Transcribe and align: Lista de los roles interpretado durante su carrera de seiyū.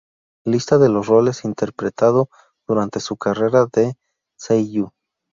Lista 0.45 0.79
de 0.79 0.89
los 0.89 1.05
roles 1.05 1.45
interpretado 1.45 2.27
durante 2.67 2.99
su 2.99 3.17
carrera 3.17 3.67
de 3.71 3.97
seiyū. 4.35 4.89